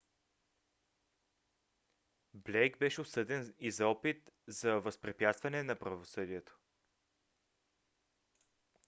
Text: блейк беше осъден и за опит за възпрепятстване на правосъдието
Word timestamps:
блейк 2.33 2.77
беше 2.79 3.01
осъден 3.01 3.53
и 3.59 3.71
за 3.71 3.87
опит 3.87 4.31
за 4.47 4.73
възпрепятстване 4.79 5.63
на 5.63 5.75
правосъдието 5.75 6.59